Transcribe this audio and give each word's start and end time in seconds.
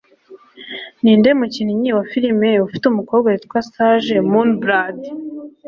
Ninde 1.01 1.29
mukinnyi 1.39 1.89
wa 1.97 2.03
film 2.11 2.39
ufite 2.67 2.83
umukobwa 2.87 3.27
witwa 3.33 3.59
Sage 3.71 4.15
Moonblood? 4.29 4.99